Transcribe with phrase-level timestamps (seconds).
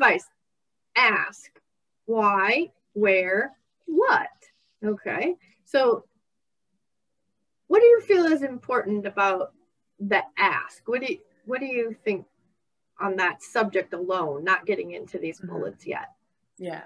[0.00, 0.26] advice,
[0.96, 1.50] ask
[2.06, 3.52] why, where,
[3.86, 4.28] what.
[4.84, 5.34] Okay.
[5.64, 6.04] So,
[7.68, 9.52] what do you feel is important about
[10.00, 10.88] the ask?
[10.88, 12.26] What do you, what do you think
[12.98, 15.52] on that subject alone, not getting into these mm-hmm.
[15.52, 16.08] bullets yet?
[16.58, 16.82] Yeah.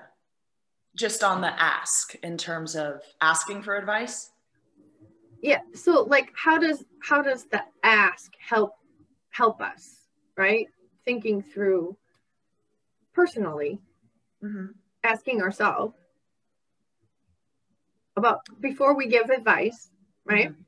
[0.96, 4.30] Just on the ask in terms of asking for advice?
[5.40, 5.60] Yeah.
[5.74, 8.74] So like how does how does the ask help
[9.30, 9.96] help us,
[10.36, 10.68] right?
[11.04, 11.96] Thinking through
[13.14, 13.80] personally,
[14.42, 14.66] mm-hmm.
[15.02, 15.94] asking ourselves
[18.16, 19.90] about before we give advice,
[20.24, 20.50] right?
[20.50, 20.60] Mm-hmm.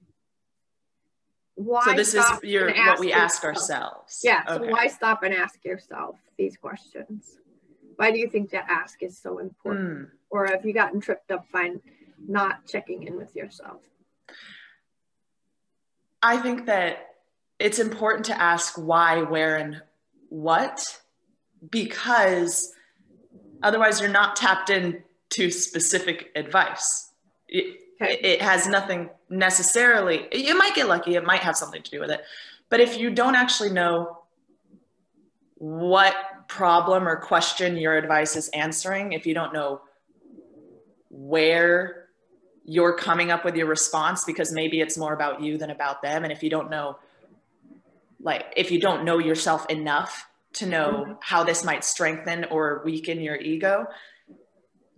[1.56, 3.56] Why so this is your what we ask yourself?
[3.56, 4.20] ourselves.
[4.22, 4.42] Yeah.
[4.48, 4.66] Okay.
[4.66, 7.38] So why stop and ask yourself these questions?
[7.96, 9.88] Why do you think that ask is so important?
[9.88, 10.10] Mm.
[10.28, 11.76] Or have you gotten tripped up by
[12.28, 13.80] not checking in with yourself?
[16.22, 17.14] I think that
[17.58, 19.80] it's important to ask why, where, and
[20.28, 21.00] what,
[21.70, 22.72] because
[23.62, 27.10] otherwise you're not tapped into specific advice.
[27.48, 28.18] It, okay.
[28.22, 32.10] it has nothing necessarily, you might get lucky, it might have something to do with
[32.10, 32.22] it.
[32.68, 34.18] But if you don't actually know
[35.54, 36.14] what
[36.48, 39.80] problem or question your advice is answering, if you don't know
[41.10, 42.08] where
[42.64, 46.24] you're coming up with your response, because maybe it's more about you than about them.
[46.24, 46.98] And if you don't know,
[48.20, 51.12] like, if you don't know yourself enough to know mm-hmm.
[51.20, 53.86] how this might strengthen or weaken your ego,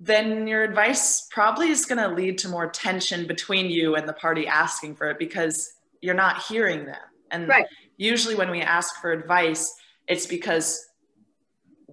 [0.01, 4.13] then your advice probably is going to lead to more tension between you and the
[4.13, 6.97] party asking for it because you're not hearing them.
[7.31, 7.67] And right.
[7.97, 9.75] usually, when we ask for advice,
[10.07, 10.89] it's because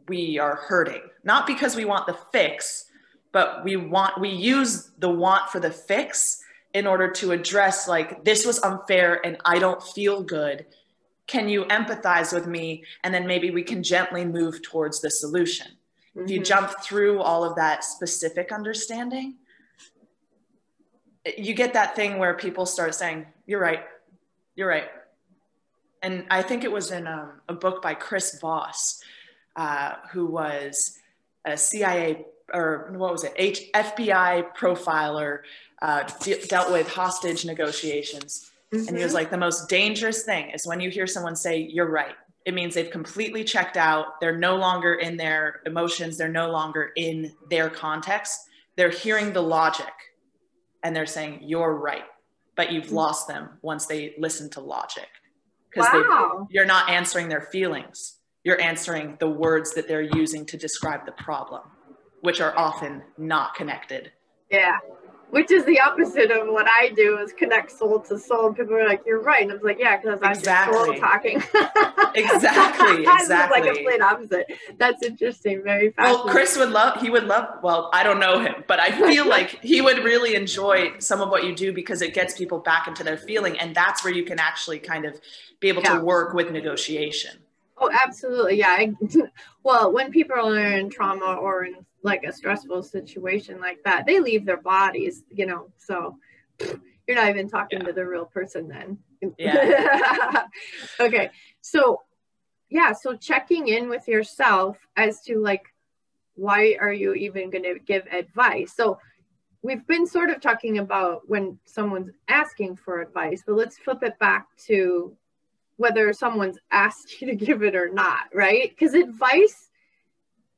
[0.08, 2.86] we are hurting, not because we want the fix,
[3.32, 6.42] but we want, we use the want for the fix
[6.74, 10.66] in order to address, like, this was unfair and I don't feel good.
[11.28, 12.84] Can you empathize with me?
[13.04, 15.68] And then maybe we can gently move towards the solution
[16.16, 16.26] Mm-hmm.
[16.26, 16.46] If you mm-hmm.
[16.46, 19.36] jump through all of that specific understanding,
[21.38, 23.84] you get that thing where people start saying, You're right,
[24.56, 24.90] you're right.
[26.02, 29.02] And I think it was in um, a book by Chris Voss,
[29.56, 31.00] uh, who was
[31.46, 35.40] a CIA or what was it, H- FBI profiler,
[35.82, 38.52] uh, de- dealt with hostage negotiations.
[38.76, 38.88] Mm-hmm.
[38.90, 39.16] And he was mm-hmm.
[39.16, 42.16] like, the most dangerous thing is when you hear someone say, You're right
[42.46, 44.22] it means they've completely checked out.
[44.22, 46.16] They're no longer in their emotions.
[46.16, 48.40] They're no longer in their context.
[48.78, 49.92] They're hearing the logic
[50.84, 52.04] and they're saying, You're right.
[52.56, 52.96] But you've mm-hmm.
[52.96, 55.08] lost them once they listen to logic.
[55.72, 56.48] Because wow.
[56.52, 58.20] you're not answering their feelings.
[58.44, 61.64] You're answering the words that they're using to describe the problem,
[62.22, 64.12] which are often not connected.
[64.52, 64.78] Yeah
[65.30, 68.54] which is the opposite of what I do is connect soul to soul.
[68.54, 70.78] People are like, "You're right," and I was like, "Yeah," because I'm exactly.
[70.78, 71.36] soul talking.
[72.16, 73.62] exactly, exactly.
[73.62, 74.48] like a complete opposite.
[74.78, 75.64] That's interesting.
[75.64, 77.02] Very Well, Chris would love.
[77.02, 77.60] He would love.
[77.64, 81.30] Well, I don't know him, but I feel like he would really enjoy some of
[81.30, 84.24] what you do because it gets people back into their feeling, and that's where you
[84.24, 85.20] can actually kind of
[85.60, 85.98] be able yeah.
[85.98, 87.40] to work with negotiation.
[87.78, 88.58] Oh, absolutely.
[88.58, 88.70] Yeah.
[88.70, 88.94] I,
[89.64, 94.20] well, when people are in trauma or in like a stressful situation like that, they
[94.20, 96.18] leave their bodies, you know, so
[97.08, 97.88] you're not even talking yeah.
[97.88, 99.00] to the real person then.
[99.40, 100.44] Yeah.
[101.00, 101.32] okay.
[101.62, 102.04] So,
[102.70, 102.94] yeah.
[102.94, 105.64] So checking in with yourself as to like,
[106.36, 108.74] why are you even going to give advice?
[108.76, 109.00] So,
[109.64, 114.20] we've been sort of talking about when someone's asking for advice, but let's flip it
[114.20, 115.18] back to
[115.78, 118.70] whether someone's asked you to give it or not, right?
[118.70, 119.65] Because advice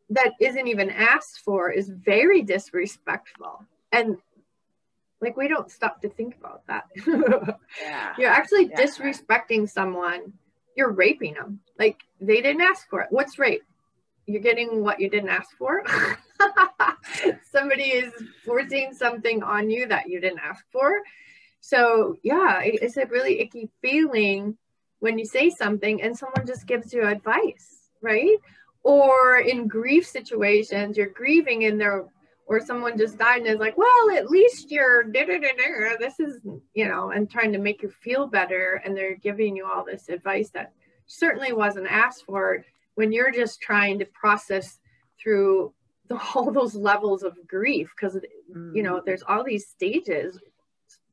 [0.10, 3.66] that isn't even asked for is very disrespectful.
[3.92, 4.18] And
[5.22, 6.86] like we don't stop to think about that.
[7.82, 8.14] yeah.
[8.18, 8.82] You're actually yeah.
[8.82, 10.34] disrespecting someone.
[10.76, 11.60] You're raping them.
[11.80, 13.08] Like they didn't ask for it.
[13.10, 13.64] What's rape?
[14.28, 15.84] You're getting what you didn't ask for.
[17.52, 18.14] Somebody is
[18.46, 21.02] forcing something on you that you didn't ask for.
[21.62, 24.58] So yeah, it's a really icky feeling
[25.00, 28.38] when you say something and someone just gives you advice, right?
[28.84, 32.06] Or in grief situations, you're grieving and they're
[32.48, 36.40] or someone just died and is like, well, at least you're this is,
[36.74, 38.82] you know, and trying to make you feel better.
[38.84, 40.72] And they're giving you all this advice that
[41.08, 42.64] certainly wasn't asked for
[42.96, 44.80] when you're just trying to process
[45.22, 45.74] through
[46.08, 47.92] the, all those levels of grief.
[47.96, 48.18] Because,
[48.74, 49.06] you know, mm.
[49.06, 50.40] there's all these stages.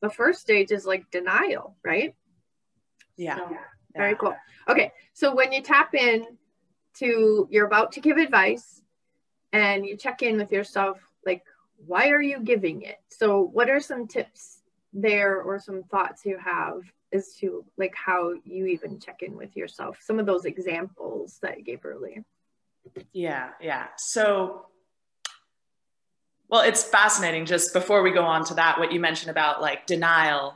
[0.00, 2.14] The first stage is like denial, right?
[3.16, 3.36] Yeah.
[3.36, 3.56] So,
[3.96, 4.36] very cool.
[4.68, 6.26] Okay, so when you tap in
[6.94, 8.82] to, you're about to give advice
[9.52, 11.44] and you check in with yourself, like,
[11.86, 13.00] why are you giving it?
[13.08, 14.58] So, what are some tips
[14.92, 16.82] there or some thoughts you have
[17.12, 19.98] as to like how you even check in with yourself?
[20.00, 22.24] Some of those examples that you gave earlier.
[23.12, 23.88] Yeah, yeah.
[23.96, 24.66] So,
[26.48, 27.46] well, it's fascinating.
[27.46, 30.54] Just before we go on to that, what you mentioned about like denial,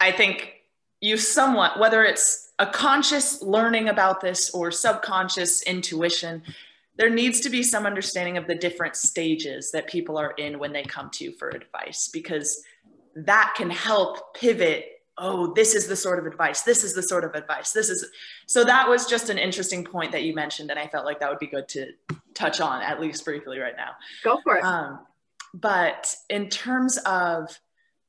[0.00, 0.52] I think
[1.00, 6.42] you somewhat, whether it's a conscious learning about this or subconscious intuition,
[6.96, 10.72] there needs to be some understanding of the different stages that people are in when
[10.72, 12.62] they come to you for advice because
[13.14, 14.86] that can help pivot
[15.18, 18.06] oh this is the sort of advice this is the sort of advice this is
[18.44, 21.30] so that was just an interesting point that you mentioned and i felt like that
[21.30, 21.86] would be good to
[22.36, 23.92] touch on at least briefly right now.
[24.22, 24.64] Go for it.
[24.64, 25.00] Um,
[25.54, 27.58] but in terms of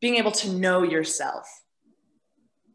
[0.01, 1.47] being able to know yourself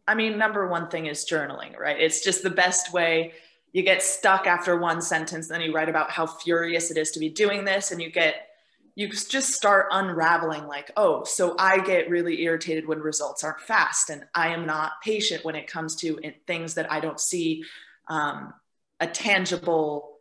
[0.06, 2.00] i mean number one thing is journaling right?
[2.00, 3.32] It's just the best way.
[3.72, 7.20] You get stuck after one sentence then you write about how furious it is to
[7.20, 8.48] be doing this and you get
[8.94, 14.10] you just start unraveling like oh so i get really irritated when results aren't fast
[14.10, 17.64] and i am not patient when it comes to things that i don't see
[18.08, 18.52] um,
[19.00, 20.12] a tangible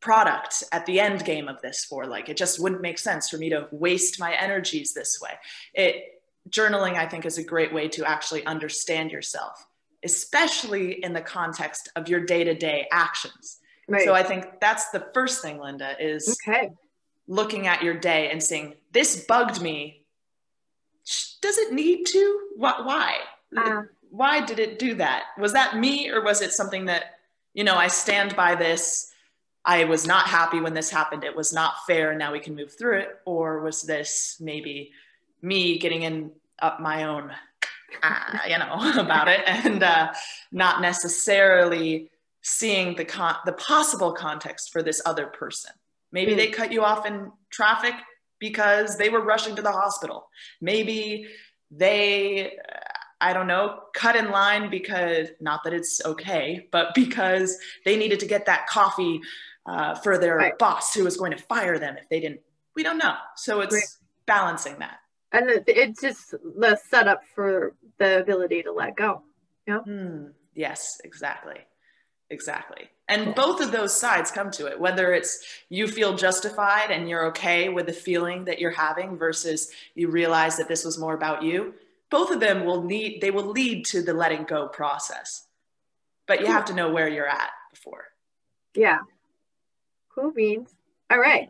[0.00, 2.06] product at the end game of this for.
[2.06, 5.32] Like it just wouldn't make sense for me to waste my energies this way.
[5.74, 6.19] It
[6.50, 9.66] journaling i think is a great way to actually understand yourself
[10.04, 13.58] especially in the context of your day-to-day actions
[13.88, 14.04] right.
[14.04, 16.70] so i think that's the first thing linda is okay
[17.30, 20.04] looking at your day and saying, this bugged me.
[21.40, 22.40] Does it need to?
[22.56, 23.18] Why?
[23.56, 25.22] Uh, Why did it do that?
[25.38, 27.20] Was that me or was it something that,
[27.54, 29.12] you know, I stand by this.
[29.64, 31.22] I was not happy when this happened.
[31.22, 32.10] It was not fair.
[32.10, 33.20] And now we can move through it.
[33.24, 34.90] Or was this maybe
[35.40, 36.32] me getting in
[36.62, 37.32] up my own,
[38.02, 40.12] uh, you know, about it and uh,
[40.52, 42.10] not necessarily
[42.42, 45.72] seeing the con- the possible context for this other person.
[46.12, 46.36] Maybe mm.
[46.36, 47.94] they cut you off in traffic
[48.38, 50.28] because they were rushing to the hospital.
[50.60, 51.26] Maybe
[51.70, 52.56] they,
[53.20, 58.18] I don't know, cut in line because, not that it's okay, but because they needed
[58.20, 59.20] to get that coffee
[59.66, 60.58] uh, for their right.
[60.58, 62.40] boss who was going to fire them if they didn't.
[62.74, 63.14] We don't know.
[63.36, 63.84] So it's right.
[64.26, 65.00] balancing that.
[65.32, 69.22] And it's just the setup for the ability to let go.
[69.66, 69.80] Yeah.
[69.86, 71.58] Mm, yes, exactly.
[72.30, 72.88] Exactly.
[73.08, 77.26] And both of those sides come to it, whether it's you feel justified and you're
[77.26, 81.42] okay with the feeling that you're having versus you realize that this was more about
[81.42, 81.74] you.
[82.08, 85.46] Both of them will need, they will lead to the letting go process.
[86.26, 88.04] But you have to know where you're at before.
[88.76, 88.98] Yeah.
[90.14, 90.72] Cool beans.
[91.10, 91.48] All right.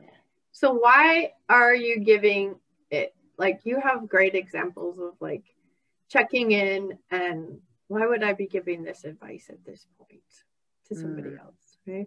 [0.52, 2.56] So why are you giving
[2.90, 3.14] it?
[3.40, 5.44] Like you have great examples of like
[6.08, 7.58] checking in and
[7.88, 10.20] why would I be giving this advice at this point?
[10.90, 11.40] to somebody mm.
[11.40, 12.06] else, right?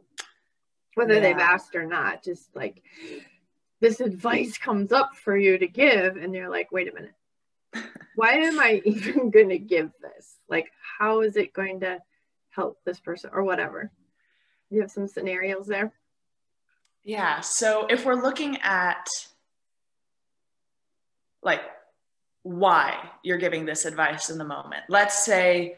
[0.95, 1.19] Whether yeah.
[1.21, 2.83] they've asked or not, just like
[3.80, 7.15] this advice comes up for you to give, and you're like, wait a minute,
[8.15, 10.36] why am I even going to give this?
[10.47, 10.68] Like,
[11.00, 12.00] how is it going to
[12.50, 13.91] help this person or whatever?
[14.69, 15.94] You have some scenarios there?
[17.03, 17.41] Yeah.
[17.41, 19.07] So if we're looking at
[21.43, 21.61] like
[22.43, 25.77] why you're giving this advice in the moment, let's say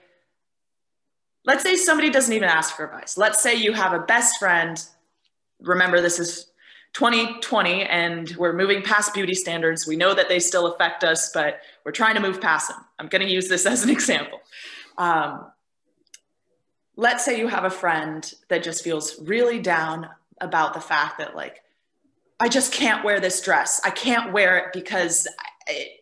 [1.46, 3.18] let's say somebody doesn't even ask for advice.
[3.18, 4.84] Let's say you have a best friend.
[5.62, 6.52] Remember, this is
[6.94, 9.88] 2020 and we're moving past beauty standards.
[9.88, 12.78] We know that they still affect us, but we're trying to move past them.
[13.00, 14.40] I'm going to use this as an example.
[14.98, 15.46] Um,
[16.96, 20.10] let's say you have a friend that just feels really down
[20.42, 21.62] about the fact that, like,
[22.40, 23.80] I just can't wear this dress.
[23.84, 25.28] I can't wear it because
[25.68, 25.98] I,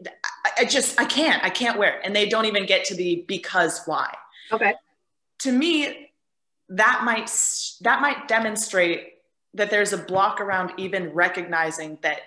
[0.59, 2.01] I, just, I can't, I can't wear it.
[2.03, 4.13] And they don't even get to the because why.
[4.51, 4.73] Okay
[5.43, 6.09] to me
[6.69, 7.29] that might
[7.81, 9.15] that might demonstrate
[9.53, 12.21] that there's a block around even recognizing that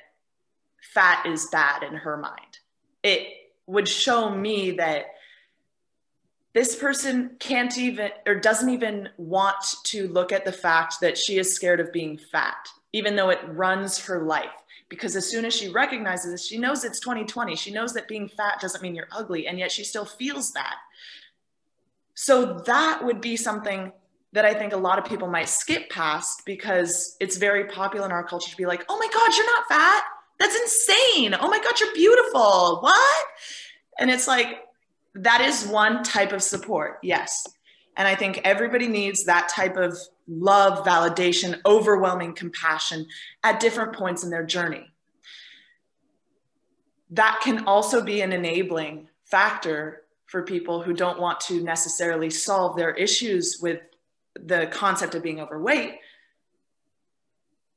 [0.95, 2.59] fat is bad in her mind
[3.02, 3.26] it
[3.66, 5.07] would show me that
[6.52, 11.38] this person can't even or doesn't even want to look at the fact that she
[11.38, 15.55] is scared of being fat even though it runs her life because as soon as
[15.55, 19.09] she recognizes this she knows it's 2020 she knows that being fat doesn't mean you're
[19.12, 20.76] ugly and yet she still feels that
[22.14, 23.93] so that would be something
[24.33, 28.12] that I think a lot of people might skip past because it's very popular in
[28.12, 30.02] our culture to be like, oh my God, you're not fat.
[30.38, 31.35] That's insane.
[31.38, 32.81] Oh my God, you're beautiful.
[32.81, 33.26] What?
[33.99, 34.64] And it's like,
[35.14, 37.47] that is one type of support, yes.
[37.97, 39.99] And I think everybody needs that type of
[40.29, 43.07] love, validation, overwhelming compassion
[43.43, 44.87] at different points in their journey.
[47.11, 52.76] That can also be an enabling factor for people who don't want to necessarily solve
[52.76, 53.81] their issues with
[54.35, 55.99] the concept of being overweight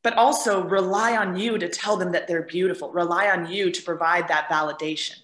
[0.01, 3.81] but also rely on you to tell them that they're beautiful rely on you to
[3.81, 5.15] provide that validation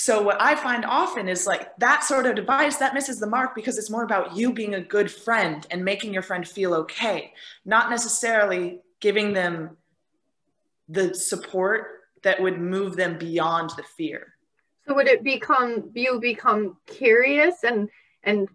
[0.00, 3.52] so what i find often is like that sort of advice that misses the mark
[3.52, 7.32] because it's more about you being a good friend and making your friend feel okay
[7.64, 9.76] not necessarily giving them
[10.88, 14.34] the support that would move them beyond the fear
[14.86, 17.88] so would it become you become curious and
[18.22, 18.48] and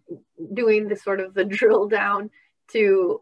[0.53, 2.29] doing the sort of the drill down
[2.69, 3.19] to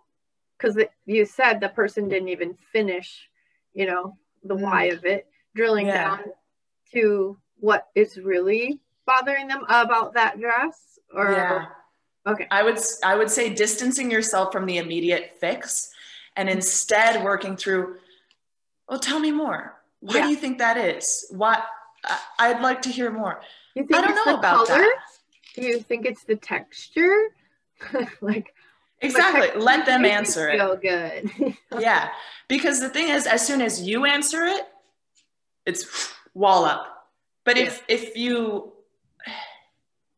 [0.58, 3.28] because you said the person didn't even finish
[3.74, 4.62] you know the mm.
[4.62, 5.26] why of it
[5.56, 6.18] drilling yeah.
[6.18, 6.24] down
[6.94, 11.66] to what is really bothering them about that dress or yeah.
[12.28, 12.46] Okay.
[12.52, 15.90] I would i would say distancing yourself from the immediate fix
[16.36, 17.96] and instead working through
[18.90, 19.76] well tell me more.
[20.02, 20.24] Why yeah.
[20.24, 21.26] do you think that is?
[21.32, 21.64] What
[22.40, 23.42] i'd like to hear more.
[23.78, 24.80] I don't know about color?
[24.80, 24.96] that
[25.56, 27.30] do you think it's the texture?
[28.22, 28.54] Like
[29.00, 29.60] exactly.
[29.60, 30.60] let them answer it.
[30.60, 31.56] feel good.
[31.80, 32.10] Yeah.
[32.48, 34.68] Because the thing is as soon as you answer it
[35.66, 37.01] it's wall up
[37.44, 37.64] but yeah.
[37.64, 38.72] if if you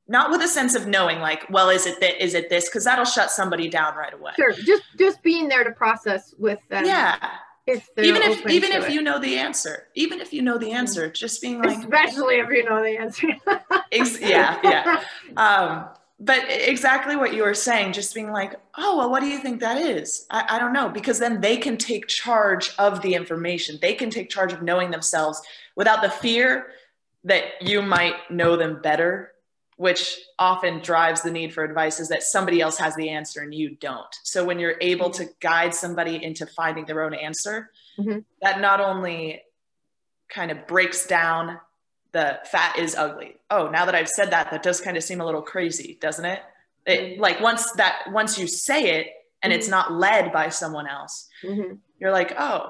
[0.07, 2.83] not with a sense of knowing like well is it that is it this because
[2.83, 6.85] that'll shut somebody down right away sure just just being there to process with them
[6.85, 7.15] yeah
[7.65, 8.91] if even if even if it.
[8.91, 12.49] you know the answer even if you know the answer just being like especially if
[12.49, 13.27] you know the answer
[13.91, 15.03] ex- yeah yeah
[15.37, 15.87] um
[16.19, 19.59] but exactly what you were saying, just being like, oh, well, what do you think
[19.59, 20.25] that is?
[20.29, 23.77] I, I, don't know, because then they can take charge of the information.
[23.81, 25.41] They can take charge of knowing themselves
[25.75, 26.67] without the fear
[27.23, 29.31] that you might know them better,
[29.77, 33.53] which often drives the need for advice is that somebody else has the answer and
[33.53, 34.13] you don't.
[34.23, 38.19] So when you're able to guide somebody into finding their own answer, mm-hmm.
[38.41, 39.41] that not only
[40.29, 41.59] kind of breaks down
[42.11, 43.37] the fat is ugly.
[43.49, 46.25] Oh, now that I've said that, that does kind of seem a little crazy, doesn't
[46.25, 46.41] it?
[46.85, 47.21] it mm-hmm.
[47.21, 49.07] like once that once you say it
[49.41, 49.59] and mm-hmm.
[49.59, 51.75] it's not led by someone else, mm-hmm.
[51.99, 52.69] you're like, oh,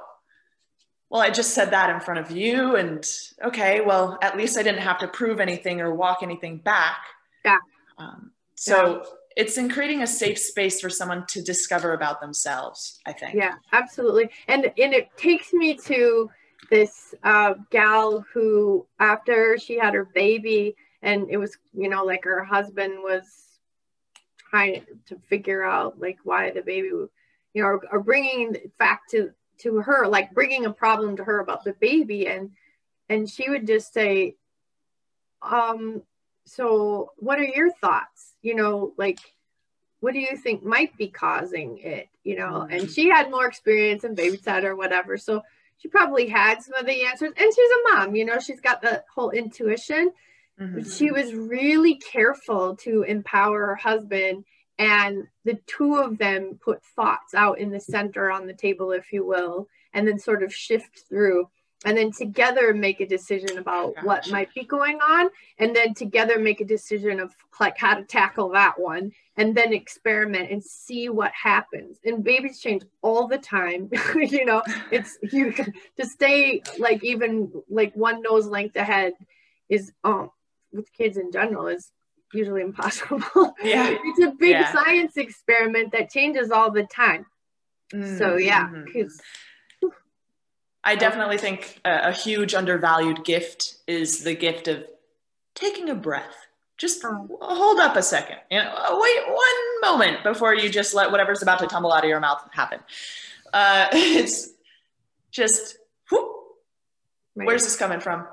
[1.13, 3.09] well, I just said that in front of you, and
[3.41, 6.97] okay, well, at least I didn't have to prove anything or walk anything back.
[7.45, 7.57] Yeah.
[7.97, 8.97] Um, so.
[8.97, 13.33] Yeah it's in creating a safe space for someone to discover about themselves i think
[13.33, 16.29] yeah absolutely and and it takes me to
[16.69, 22.23] this uh, gal who, after she had her baby, and it was, you know, like
[22.23, 23.23] her husband was
[24.49, 27.09] trying to figure out like why the baby, you
[27.55, 31.73] know, or, bringing back to to her, like bringing a problem to her about the
[31.73, 32.51] baby, and
[33.09, 34.35] and she would just say,
[35.41, 36.01] um,
[36.45, 38.33] so what are your thoughts?
[38.41, 39.19] You know, like
[39.99, 44.03] what do you think might be causing it you know and she had more experience
[44.03, 45.41] in babysat or whatever so
[45.83, 47.33] she probably had some of the answers.
[47.35, 50.13] And she's a mom, you know, she's got the whole intuition.
[50.59, 50.89] Mm-hmm.
[50.89, 54.45] She was really careful to empower her husband,
[54.77, 59.13] and the two of them put thoughts out in the center on the table, if
[59.13, 61.47] you will, and then sort of shift through
[61.85, 64.07] and then together make a decision about gotcha.
[64.07, 68.03] what might be going on and then together make a decision of like how to
[68.03, 73.37] tackle that one and then experiment and see what happens and babies change all the
[73.37, 74.61] time you know
[74.91, 75.53] it's you
[75.97, 79.13] to stay like even like one nose length ahead
[79.69, 80.29] is um
[80.71, 81.91] with kids in general is
[82.33, 83.21] usually impossible
[83.63, 84.71] yeah it's a big yeah.
[84.71, 87.25] science experiment that changes all the time
[87.93, 88.17] mm-hmm.
[88.17, 89.21] so yeah because
[90.83, 94.85] I definitely think a, a, huge undervalued gift is the gift of
[95.55, 96.47] taking a breath.
[96.77, 97.37] Just oh.
[97.41, 98.37] hold up a second.
[98.51, 102.03] You know, uh, wait one moment before you just let whatever's about to tumble out
[102.03, 102.79] of your mouth happen.
[103.53, 104.49] Uh, it's
[105.31, 105.77] just,
[106.11, 106.29] whoop,
[107.35, 107.47] right.
[107.47, 108.27] where's this coming from?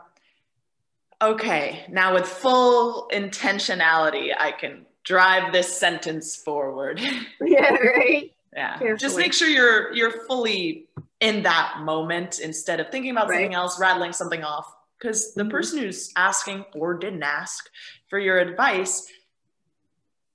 [1.23, 7.01] Okay, now with full intentionality, I can drive this sentence forward.
[7.43, 8.33] Yeah, right.
[8.55, 8.79] yeah.
[8.79, 8.99] Carefully.
[8.99, 10.87] Just make sure you're you're fully
[11.21, 13.37] in that moment instead of thinking about right.
[13.37, 14.73] something else, rattling something off.
[14.99, 15.51] Because the mm-hmm.
[15.51, 17.69] person who's asking or didn't ask
[18.09, 19.07] for your advice,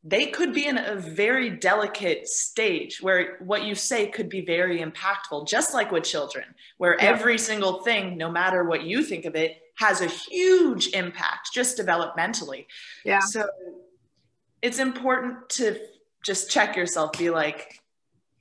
[0.04, 4.80] they could be in a very delicate stage where what you say could be very
[4.82, 6.46] impactful, just like with children,
[6.78, 7.06] where yeah.
[7.06, 11.78] every single thing, no matter what you think of it, has a huge impact just
[11.78, 12.66] developmentally.
[13.04, 13.20] Yeah.
[13.20, 13.48] So
[14.62, 15.80] it's important to
[16.24, 17.82] just check yourself, be like,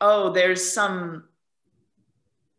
[0.00, 1.24] oh, there's some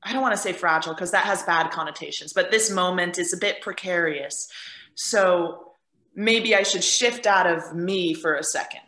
[0.05, 3.33] I don't want to say fragile because that has bad connotations, but this moment is
[3.33, 4.47] a bit precarious.
[4.93, 5.71] So
[6.13, 8.81] maybe I should shift out of me for a second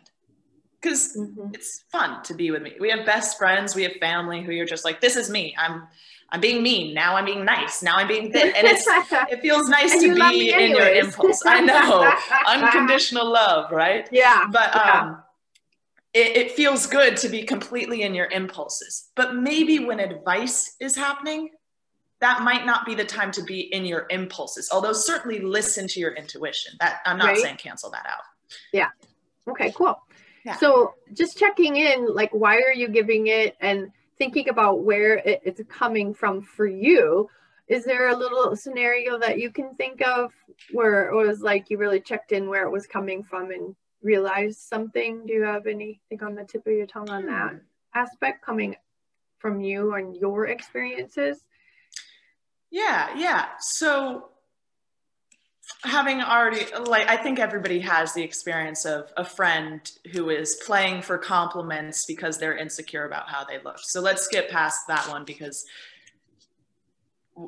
[0.80, 1.50] because mm-hmm.
[1.54, 2.74] it's fun to be with me.
[2.78, 5.56] We have best friends, we have family who you're just like, this is me.
[5.58, 5.88] I'm
[6.30, 6.94] I'm being mean.
[6.94, 7.82] Now I'm being nice.
[7.82, 8.54] Now I'm being this.
[8.56, 8.86] And it's
[9.32, 11.42] it feels nice to be in your impulse.
[11.46, 12.12] I know.
[12.46, 14.08] Unconditional love, right?
[14.12, 14.46] Yeah.
[14.50, 15.00] But yeah.
[15.00, 15.22] um
[16.14, 19.10] it, it feels good to be completely in your impulses.
[19.14, 21.50] But maybe when advice is happening,
[22.20, 26.00] that might not be the time to be in your impulses although certainly listen to
[26.00, 27.38] your intuition that i'm not right.
[27.38, 28.22] saying cancel that out
[28.72, 28.88] yeah
[29.48, 29.96] okay cool
[30.44, 30.56] yeah.
[30.56, 35.40] so just checking in like why are you giving it and thinking about where it,
[35.44, 37.28] it's coming from for you
[37.68, 40.32] is there a little scenario that you can think of
[40.72, 44.60] where it was like you really checked in where it was coming from and realized
[44.60, 45.26] something?
[45.26, 47.60] Do you have anything on the tip of your tongue on that
[47.94, 48.74] aspect coming
[49.38, 51.44] from you and your experiences?
[52.70, 53.48] Yeah yeah.
[53.60, 54.30] So
[55.84, 61.00] having already like i think everybody has the experience of a friend who is playing
[61.02, 63.78] for compliments because they're insecure about how they look.
[63.78, 65.64] So let's skip past that one because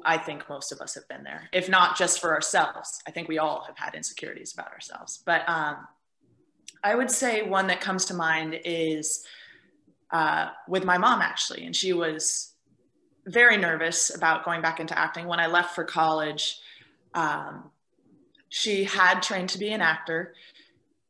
[0.04, 3.00] i think most of us have been there if not just for ourselves.
[3.06, 5.22] I think we all have had insecurities about ourselves.
[5.25, 5.88] But um,
[6.84, 9.25] i would say one that comes to mind is
[10.12, 12.54] uh, with my mom actually and she was
[13.26, 15.26] very nervous about going back into acting.
[15.26, 16.60] When i left for college
[17.12, 17.70] um,
[18.50, 20.35] she had trained to be an actor,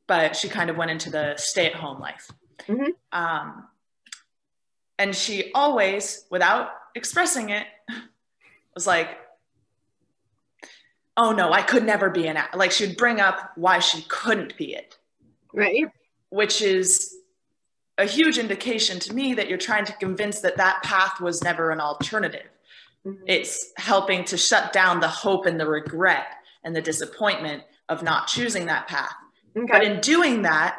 [0.07, 2.31] but she kind of went into the stay at home life.
[2.69, 2.91] Mm-hmm.
[3.13, 3.67] Um,
[4.99, 7.67] and she always, without expressing it,
[8.75, 9.19] was like,
[11.17, 12.59] oh no, I could never be an actor.
[12.59, 14.97] Like she'd bring up why she couldn't be it.
[15.53, 15.87] Right.
[16.29, 17.17] Which is
[17.99, 21.71] a huge indication to me that you're trying to convince that that path was never
[21.71, 22.49] an alternative.
[23.07, 23.23] Mm-hmm.
[23.27, 26.27] It's helping to shut down the hope and the regret
[26.65, 29.15] and the disappointment of not choosing that path.
[29.57, 29.67] Okay.
[29.71, 30.79] But in doing that,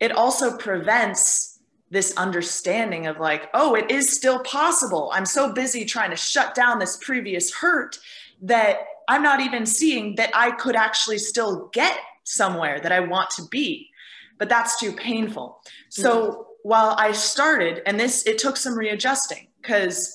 [0.00, 1.58] it also prevents
[1.90, 5.10] this understanding of like, oh, it is still possible.
[5.14, 7.98] I'm so busy trying to shut down this previous hurt
[8.42, 13.30] that I'm not even seeing that I could actually still get somewhere that I want
[13.30, 13.88] to be.
[14.36, 15.60] But that's too painful.
[15.88, 16.40] So mm-hmm.
[16.62, 20.14] while I started, and this, it took some readjusting because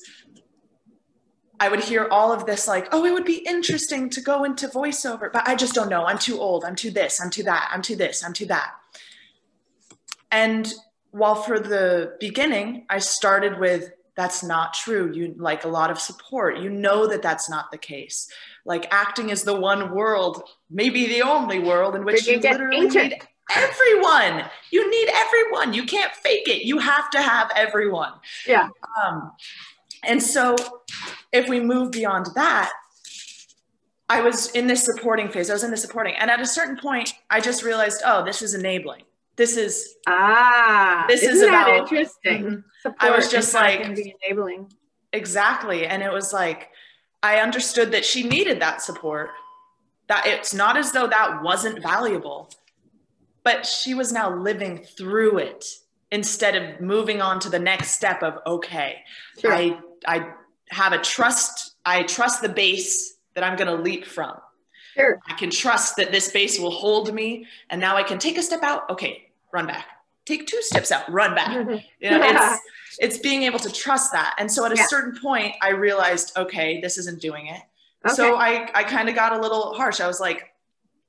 [1.60, 4.68] I would hear all of this like, oh, it would be interesting to go into
[4.68, 6.06] voiceover, but I just don't know.
[6.06, 6.66] I'm too old.
[6.66, 7.22] I'm too this.
[7.22, 7.70] I'm too that.
[7.72, 8.24] I'm too this.
[8.24, 8.72] I'm too that.
[10.32, 10.74] And
[11.12, 15.12] while for the beginning, I started with that's not true.
[15.14, 16.60] You like a lot of support.
[16.60, 18.28] You know that that's not the case.
[18.66, 22.78] Like acting is the one world, maybe the only world in which you, you literally
[22.78, 23.12] ancient.
[23.12, 24.46] need everyone.
[24.72, 25.74] You need everyone.
[25.74, 26.66] You can't fake it.
[26.66, 28.14] You have to have everyone.
[28.48, 28.70] Yeah.
[29.04, 29.32] Um,
[30.04, 30.56] and so
[31.34, 32.72] if we move beyond that,
[34.08, 35.50] I was in this supporting phase.
[35.50, 36.16] I was in the supporting.
[36.16, 39.02] And at a certain point, I just realized, oh, this is enabling.
[39.36, 42.44] This is ah this is about interesting.
[42.44, 42.90] Mm-hmm.
[43.00, 44.72] I was just like enabling.
[45.12, 45.88] Exactly.
[45.88, 46.70] And it was like
[47.24, 49.32] I understood that she needed that support.
[50.08, 52.52] That it's not as though that wasn't valuable,
[53.44, 55.66] but she was now living through it
[56.12, 58.98] instead of moving on to the next step of okay,
[59.40, 59.52] sure.
[59.52, 60.32] I I
[60.70, 61.76] have a trust.
[61.86, 64.36] I trust the base that I'm going to leap from.
[64.96, 65.20] Sure.
[65.28, 68.44] I can trust that this base will hold me, and now I can take a
[68.44, 68.90] step out.
[68.90, 69.88] Okay, run back.
[70.26, 71.50] Take two steps out, run back.
[72.00, 72.62] You know, it's
[73.00, 74.36] it's being able to trust that.
[74.38, 74.86] And so at a yeah.
[74.88, 77.62] certain point, I realized, okay, this isn't doing it.
[78.06, 78.14] Okay.
[78.14, 80.00] So I I kind of got a little harsh.
[80.00, 80.54] I was like,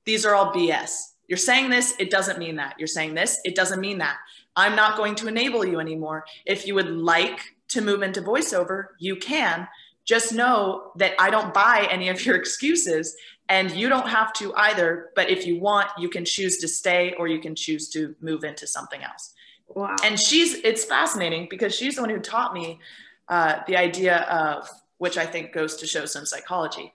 [0.04, 1.12] these are all BS.
[1.28, 2.74] You're saying this, it doesn't mean that.
[2.78, 4.18] You're saying this, it doesn't mean that.
[4.56, 6.24] I'm not going to enable you anymore.
[6.44, 9.68] If you would like to move into voiceover, you can.
[10.04, 13.16] Just know that I don't buy any of your excuses
[13.48, 15.10] and you don't have to either.
[15.14, 18.44] But if you want, you can choose to stay or you can choose to move
[18.44, 19.32] into something else.
[19.68, 19.96] Wow.
[20.04, 22.80] And she's, it's fascinating because she's the one who taught me
[23.28, 26.92] uh, the idea of, which I think goes to show some psychology,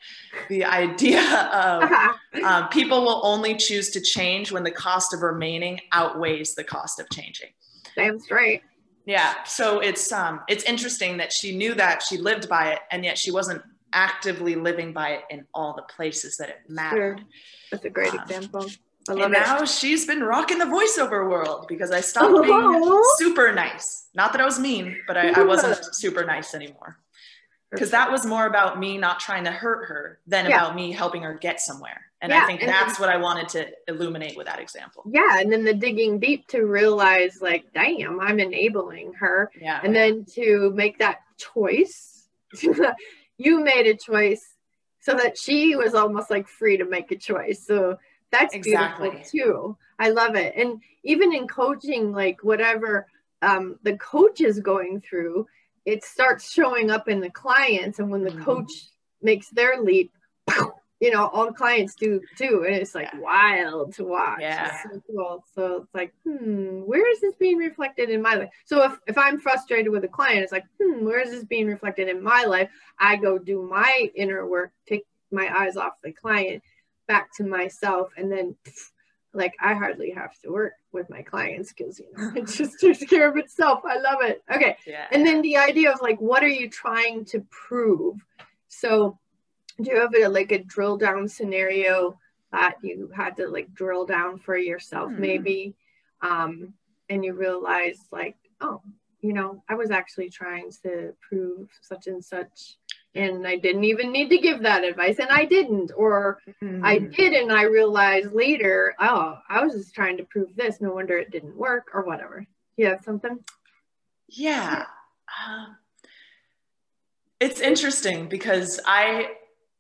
[0.48, 5.82] the idea of um, people will only choose to change when the cost of remaining
[5.92, 7.50] outweighs the cost of changing.
[7.96, 8.64] That's right
[9.10, 13.04] yeah so it's um it's interesting that she knew that she lived by it and
[13.04, 17.28] yet she wasn't actively living by it in all the places that it mattered sure.
[17.72, 18.66] that's a great um, example
[19.10, 19.40] I love and it.
[19.40, 22.44] now she's been rocking the voiceover world because I stopped oh.
[22.44, 24.10] being super nice.
[24.14, 27.00] Not that I was mean, but I, I wasn't super nice anymore
[27.72, 30.58] because that was more about me not trying to hurt her than yeah.
[30.58, 32.06] about me helping her get somewhere.
[32.22, 35.04] And yeah, i think and that's then, what i wanted to illuminate with that example.
[35.10, 39.50] Yeah and then the digging deep to realize like damn i'm enabling her.
[39.60, 39.80] Yeah.
[39.82, 42.28] And then to make that choice
[43.38, 44.56] you made a choice
[45.00, 47.66] so that she was almost like free to make a choice.
[47.66, 47.98] So
[48.32, 49.10] that's exactly.
[49.10, 49.78] beautiful too.
[49.98, 50.54] I love it.
[50.56, 53.08] And even in coaching like whatever
[53.42, 55.48] um, the coach is going through
[55.86, 58.44] it starts showing up in the clients and when the mm-hmm.
[58.44, 58.72] coach
[59.22, 60.12] makes their leap
[61.00, 63.20] you know all the clients do too and it's like yeah.
[63.20, 67.58] wild to watch yeah so cool so it's like hmm where is this being being
[67.58, 68.50] reflected in my life?
[68.66, 71.68] So if, if I'm frustrated with a client, it's like, hmm, where is this being
[71.68, 72.70] reflected in my life?
[73.00, 76.64] I go do my inner work, take my eyes off the client,
[77.08, 78.56] back to myself, and then
[79.34, 83.04] like I hardly have to work with my clients because you know it just takes
[83.04, 83.82] care of itself.
[83.86, 84.44] I love it.
[84.54, 84.78] Okay.
[84.86, 85.06] Yeah.
[85.12, 88.18] And then the idea of like what are you trying to prove?
[88.68, 89.20] So
[89.82, 92.20] do you have a, like a drill down scenario
[92.52, 95.22] that you had to like drill down for yourself hmm.
[95.22, 95.76] maybe
[96.22, 96.74] um
[97.10, 98.82] and you realize like oh
[99.22, 102.78] you know i was actually trying to prove such and such
[103.16, 106.84] and i didn't even need to give that advice and i didn't or mm.
[106.84, 110.94] i did and i realized later oh i was just trying to prove this no
[110.94, 112.46] wonder it didn't work or whatever
[112.78, 113.40] you have something
[114.28, 114.86] yeah
[115.48, 115.66] uh,
[117.40, 119.32] it's interesting because i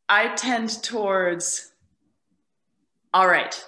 [0.08, 1.72] i tend towards
[3.13, 3.63] all right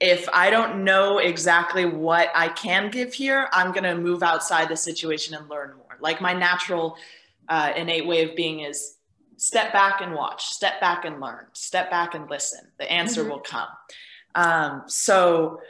[0.00, 4.68] if I don't know exactly what I can give here, I'm going to move outside
[4.68, 5.96] the situation and learn more.
[6.00, 6.98] Like my natural
[7.48, 8.96] uh, innate way of being is
[9.36, 12.60] step back and watch, step back and learn, step back and listen.
[12.78, 13.30] The answer mm-hmm.
[13.30, 13.68] will come.
[14.34, 15.60] Um, so,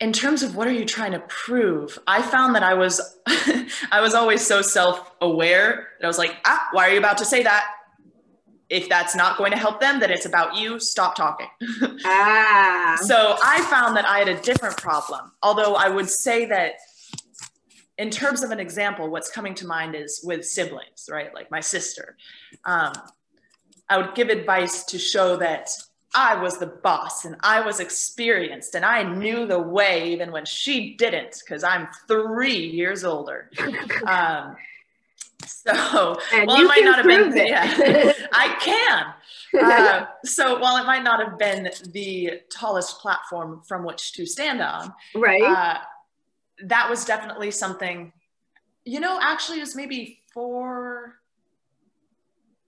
[0.00, 4.00] in terms of what are you trying to prove, I found that I was I
[4.00, 7.42] was always so self-aware that I was like, ah, why are you about to say
[7.42, 7.66] that?
[8.70, 10.80] if that's not going to help them, then it's about you.
[10.80, 11.46] Stop talking.
[12.04, 12.96] ah.
[13.02, 15.32] So I found that I had a different problem.
[15.42, 16.74] Although I would say that
[17.98, 21.32] in terms of an example, what's coming to mind is with siblings, right?
[21.34, 22.16] Like my sister.
[22.64, 22.92] Um,
[23.88, 25.70] I would give advice to show that
[26.14, 30.44] I was the boss and I was experienced and I knew the way even when
[30.44, 33.50] she didn't, because I'm three years older.
[34.06, 34.56] Um,
[35.46, 37.36] so and well, it might not have been.
[37.36, 37.48] It.
[37.48, 39.62] Yeah, I can.
[39.62, 44.60] Uh, so while it might not have been the tallest platform from which to stand
[44.60, 45.42] on, right?
[45.42, 45.78] Uh,
[46.62, 48.12] that was definitely something.
[48.84, 51.16] You know, actually, it was maybe four.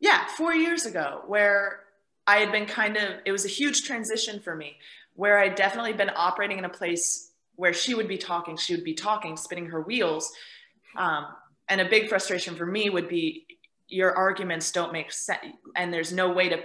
[0.01, 1.81] Yeah, four years ago, where
[2.27, 3.21] I had been kind of.
[3.25, 4.77] It was a huge transition for me,
[5.15, 8.85] where I'd definitely been operating in a place where she would be talking, she would
[8.85, 10.31] be talking, spinning her wheels.
[10.97, 11.27] Um,
[11.69, 13.47] and a big frustration for me would be
[13.89, 15.41] your arguments don't make sense
[15.77, 16.59] and there's no way to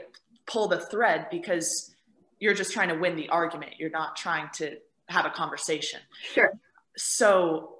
[0.48, 1.94] pull the thread because
[2.40, 4.76] you're just trying to win the argument you're not trying to
[5.08, 6.00] have a conversation
[6.34, 6.52] sure
[6.98, 7.76] so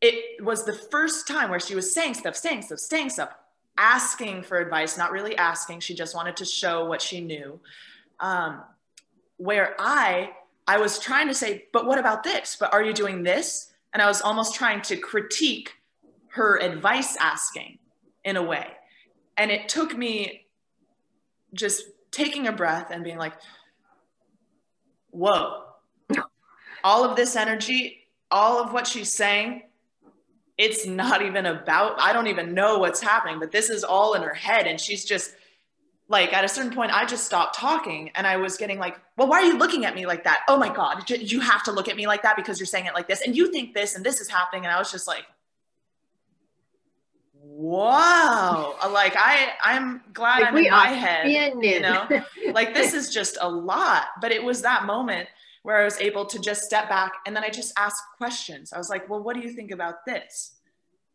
[0.00, 3.34] it was the first time where she was saying stuff saying stuff saying stuff
[3.78, 5.80] asking for advice not really asking.
[5.80, 7.60] She just wanted to show what she knew.
[8.20, 8.62] Um,
[9.38, 10.30] where i
[10.68, 12.56] i was trying to say but what about this?
[12.58, 13.72] But are you doing this?
[13.92, 15.72] And i was almost trying to critique
[16.32, 17.78] her advice asking
[18.24, 18.66] in a way.
[19.36, 20.46] And it took me
[21.52, 23.34] just taking a breath and being like,
[25.10, 25.64] whoa,
[26.84, 28.01] all of this energy,
[28.32, 29.62] all of what she's saying,
[30.58, 34.22] it's not even about, I don't even know what's happening, but this is all in
[34.22, 34.66] her head.
[34.66, 35.34] And she's just
[36.08, 39.28] like, at a certain point, I just stopped talking and I was getting like, well,
[39.28, 40.40] why are you looking at me like that?
[40.48, 42.94] Oh my God, you have to look at me like that because you're saying it
[42.94, 43.22] like this.
[43.24, 44.64] And you think this and this is happening.
[44.64, 45.24] And I was just like,
[47.44, 51.30] wow uh, like i i'm glad like i'm in my head
[51.62, 52.08] you know
[52.52, 55.28] like this is just a lot but it was that moment
[55.62, 58.72] where i was able to just step back and then i just asked questions.
[58.72, 60.54] I was like well what do you think about this?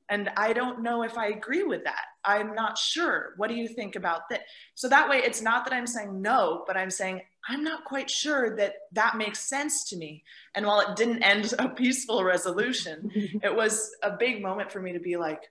[0.10, 2.06] And i don't know if i agree with that.
[2.24, 3.34] I'm not sure.
[3.38, 4.42] What do you think about that?
[4.76, 8.10] so that way it's not that i'm saying no but i'm saying i'm not quite
[8.10, 10.24] sure that that makes sense to me.
[10.56, 13.12] And while it didn't end a peaceful resolution
[13.44, 15.50] it was a big moment for me to be like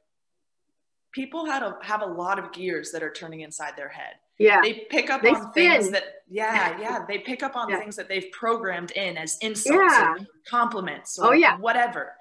[1.17, 4.17] people had a, have a lot of gears that are turning inside their head.
[4.39, 4.61] Yeah.
[4.63, 5.81] They pick up they on spin.
[5.81, 7.05] things that, yeah, yeah.
[7.07, 7.79] They pick up on yeah.
[7.79, 10.13] things that they've programmed in as insults yeah.
[10.13, 11.59] or compliments or oh, yeah.
[11.59, 12.15] whatever.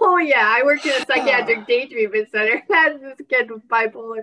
[0.00, 0.44] Oh, yeah.
[0.44, 2.62] I worked in a psychiatric day treatment center.
[2.70, 4.20] Had this kid with bipolar.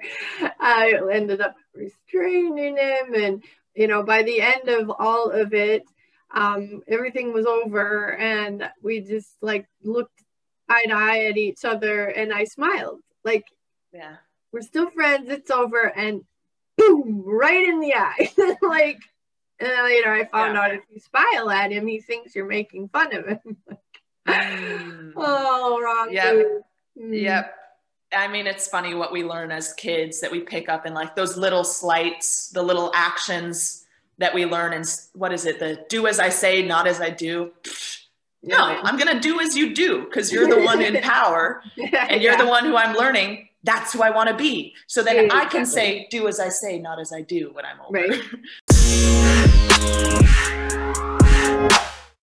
[0.59, 3.13] I ended up restraining him.
[3.13, 3.43] And,
[3.75, 5.83] you know, by the end of all of it,
[6.33, 8.15] um, everything was over.
[8.17, 10.23] And we just like looked
[10.69, 13.01] eye to eye at each other and I smiled.
[13.23, 13.45] Like,
[13.93, 14.15] yeah.
[14.51, 15.29] We're still friends.
[15.29, 15.81] It's over.
[15.85, 16.21] And
[16.77, 18.29] boom, right in the eye.
[18.61, 18.99] like,
[19.59, 20.61] and then later I found yeah.
[20.61, 23.57] out if you smile at him, he thinks you're making fun of him.
[24.27, 25.13] mm.
[25.15, 26.09] Oh, wrong.
[26.11, 26.35] Yep.
[26.99, 27.21] Mm.
[27.21, 27.55] Yep.
[28.13, 31.15] I mean, it's funny what we learn as kids that we pick up in like
[31.15, 33.85] those little slights, the little actions
[34.17, 34.73] that we learn.
[34.73, 35.59] And what is it?
[35.59, 37.51] The do as I say, not as I do.
[38.43, 42.21] No, I'm going to do as you do because you're the one in power and
[42.21, 42.41] you're yeah.
[42.41, 44.73] the one who I'm learning that's who I want to be.
[44.87, 47.65] So then yeah, I can say, do as I say, not as I do when
[47.65, 48.07] I'm older.
[48.07, 48.21] Right.